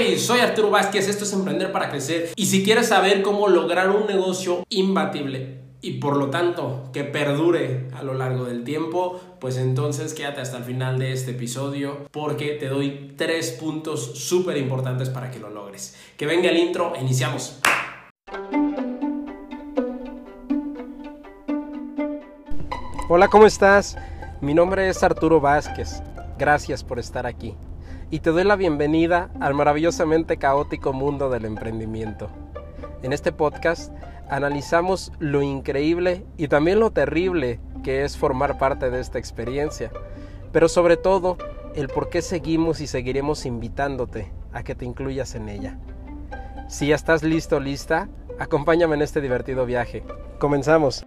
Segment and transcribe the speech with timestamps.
[0.00, 4.06] Soy Arturo Vázquez, esto es Emprender para Crecer y si quieres saber cómo lograr un
[4.06, 10.14] negocio imbatible y por lo tanto que perdure a lo largo del tiempo, pues entonces
[10.14, 15.30] quédate hasta el final de este episodio porque te doy tres puntos súper importantes para
[15.30, 15.94] que lo logres.
[16.16, 17.60] Que venga el intro iniciamos.
[23.10, 23.98] Hola, ¿cómo estás?
[24.40, 26.02] Mi nombre es Arturo Vázquez.
[26.38, 27.54] Gracias por estar aquí
[28.10, 32.28] y te doy la bienvenida al maravillosamente caótico mundo del emprendimiento.
[33.02, 33.92] En este podcast
[34.28, 39.92] analizamos lo increíble y también lo terrible que es formar parte de esta experiencia,
[40.52, 41.38] pero sobre todo
[41.76, 45.78] el por qué seguimos y seguiremos invitándote a que te incluyas en ella.
[46.68, 48.08] Si ya estás listo lista,
[48.40, 50.02] acompáñame en este divertido viaje.
[50.40, 51.06] Comenzamos.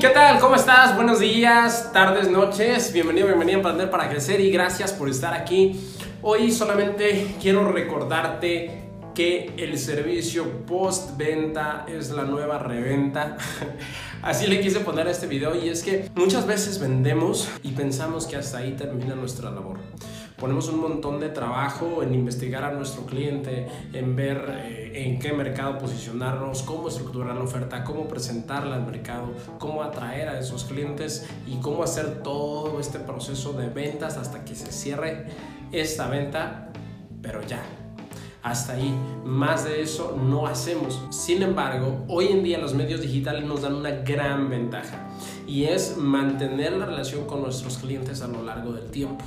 [0.00, 0.38] ¿Qué tal?
[0.38, 0.94] ¿Cómo estás?
[0.94, 2.92] Buenos días, tardes, noches.
[2.92, 5.80] Bienvenido, bienvenida a Emprender para Crecer y gracias por estar aquí.
[6.22, 8.82] Hoy solamente quiero recordarte
[9.14, 13.38] que el servicio post-venta es la nueva reventa.
[14.22, 18.26] Así le quise poner a este video y es que muchas veces vendemos y pensamos
[18.26, 19.78] que hasta ahí termina nuestra labor
[20.38, 25.32] ponemos un montón de trabajo en investigar a nuestro cliente, en ver eh, en qué
[25.32, 31.28] mercado posicionarnos, cómo estructurar la oferta, cómo presentarla al mercado, cómo atraer a esos clientes
[31.46, 35.26] y cómo hacer todo este proceso de ventas hasta que se cierre
[35.72, 36.70] esta venta,
[37.20, 37.62] pero ya.
[38.40, 38.94] Hasta ahí,
[39.24, 41.02] más de eso no hacemos.
[41.10, 45.08] Sin embargo, hoy en día los medios digitales nos dan una gran ventaja
[45.46, 49.24] y es mantener la relación con nuestros clientes a lo largo del tiempo.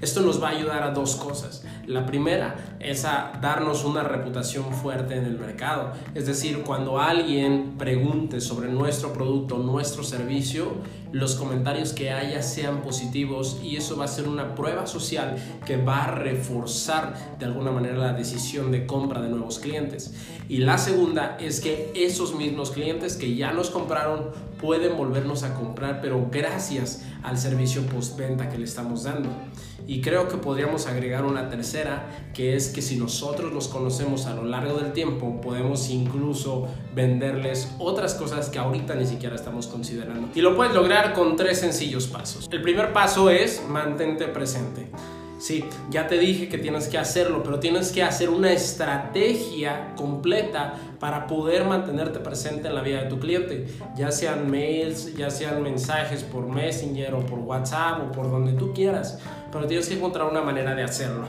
[0.00, 1.62] Esto nos va a ayudar a dos cosas.
[1.86, 5.92] La primera es a darnos una reputación fuerte en el mercado.
[6.14, 10.72] Es decir, cuando alguien pregunte sobre nuestro producto, nuestro servicio,
[11.12, 15.76] los comentarios que haya sean positivos y eso va a ser una prueba social que
[15.76, 20.14] va a reforzar de alguna manera la decisión de compra de nuevos clientes.
[20.48, 25.54] Y la segunda es que esos mismos clientes que ya nos compraron pueden volvernos a
[25.54, 29.30] comprar, pero gracias al servicio postventa que le estamos dando.
[29.90, 34.34] Y creo que podríamos agregar una tercera, que es que si nosotros los conocemos a
[34.34, 40.28] lo largo del tiempo, podemos incluso venderles otras cosas que ahorita ni siquiera estamos considerando.
[40.32, 42.48] Y lo puedes lograr con tres sencillos pasos.
[42.52, 44.86] El primer paso es mantente presente.
[45.40, 50.74] Sí, ya te dije que tienes que hacerlo, pero tienes que hacer una estrategia completa
[50.98, 55.62] para poder mantenerte presente en la vida de tu cliente, ya sean mails, ya sean
[55.62, 59.18] mensajes por Messenger o por WhatsApp o por donde tú quieras,
[59.50, 61.24] pero tienes que encontrar una manera de hacerlo.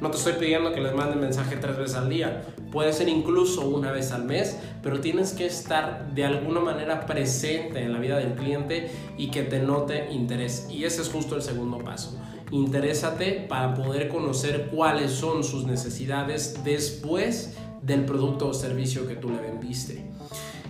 [0.00, 2.42] No te estoy pidiendo que les manden mensaje tres veces al día,
[2.72, 7.80] puede ser incluso una vez al mes, pero tienes que estar de alguna manera presente
[7.80, 10.66] en la vida del cliente y que te note interés.
[10.68, 12.18] Y ese es justo el segundo paso
[12.52, 19.30] interésate para poder conocer cuáles son sus necesidades después del producto o servicio que tú
[19.30, 20.02] le vendiste.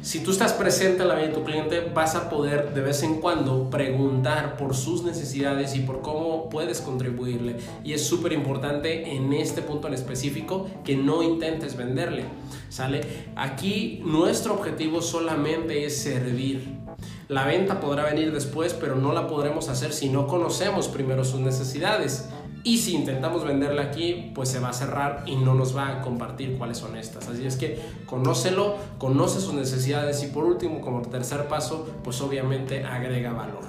[0.03, 3.05] Si tú estás presente en la vida de tu cliente, vas a poder de vez
[3.05, 7.59] en cuando preguntar por sus necesidades y por cómo puedes contribuirle.
[7.85, 12.25] Y es súper importante en este punto en específico que no intentes venderle.
[12.69, 13.03] ¿Sale?
[13.37, 16.83] Aquí nuestro objetivo solamente es servir.
[17.29, 21.39] La venta podrá venir después, pero no la podremos hacer si no conocemos primero sus
[21.39, 22.29] necesidades.
[22.65, 26.00] Y si intentamos venderla aquí, pues se va a cerrar y no nos va a
[26.00, 27.28] compartir cuáles son estas.
[27.28, 32.84] Así es que conócelo, conoce sus necesidades y por último, como tercer paso, pues obviamente
[32.84, 33.65] agrega valor.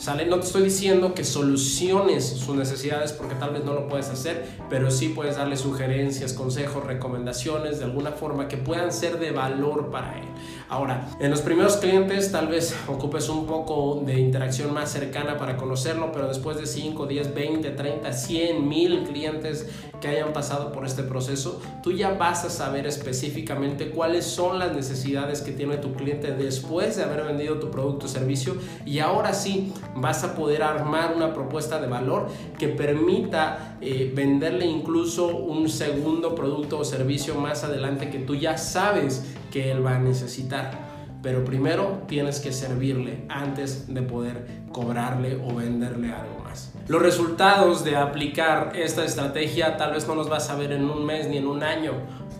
[0.00, 0.24] ¿Sale?
[0.24, 4.46] No te estoy diciendo que soluciones sus necesidades porque tal vez no lo puedes hacer,
[4.70, 9.90] pero sí puedes darle sugerencias, consejos, recomendaciones de alguna forma que puedan ser de valor
[9.90, 10.24] para él.
[10.70, 15.58] Ahora, en los primeros clientes tal vez ocupes un poco de interacción más cercana para
[15.58, 19.68] conocerlo, pero después de 5, 10, 20, 30, 100, mil clientes
[20.00, 24.74] que hayan pasado por este proceso, tú ya vas a saber específicamente cuáles son las
[24.74, 28.56] necesidades que tiene tu cliente después de haber vendido tu producto o servicio
[28.86, 32.28] y ahora sí vas a poder armar una propuesta de valor
[32.58, 38.56] que permita eh, venderle incluso un segundo producto o servicio más adelante que tú ya
[38.56, 40.90] sabes que él va a necesitar.
[41.22, 46.72] Pero primero tienes que servirle antes de poder cobrarle o venderle algo más.
[46.88, 51.04] Los resultados de aplicar esta estrategia tal vez no los vas a ver en un
[51.04, 51.92] mes ni en un año,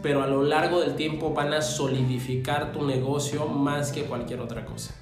[0.02, 4.64] pero a lo largo del tiempo van a solidificar tu negocio más que cualquier otra
[4.64, 4.94] cosa.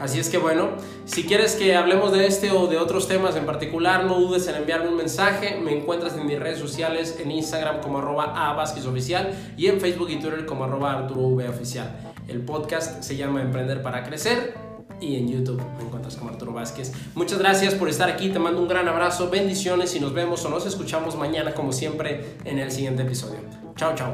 [0.00, 0.70] Así es que bueno,
[1.04, 4.56] si quieres que hablemos de este o de otros temas en particular, no dudes en
[4.56, 5.58] enviarme un mensaje.
[5.60, 10.18] Me encuentras en mis redes sociales, en Instagram como arroba oficial y en Facebook y
[10.18, 12.12] Twitter como arroba Arturo Oficial.
[12.28, 14.54] El podcast se llama Emprender para Crecer
[15.00, 16.92] y en YouTube me encuentras como Arturo Vázquez.
[17.14, 20.48] Muchas gracias por estar aquí, te mando un gran abrazo, bendiciones y nos vemos o
[20.48, 23.61] nos escuchamos mañana como siempre en el siguiente episodio.
[23.76, 24.06] 教教。